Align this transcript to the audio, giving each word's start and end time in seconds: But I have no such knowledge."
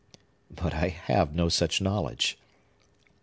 But 0.49 0.73
I 0.73 0.87
have 0.87 1.35
no 1.35 1.47
such 1.47 1.79
knowledge." 1.79 2.35